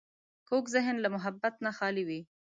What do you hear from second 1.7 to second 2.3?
خالي وي